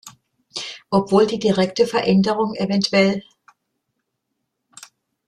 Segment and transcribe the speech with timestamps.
[0.89, 3.21] Obwohl die direkte Veränderung evtl.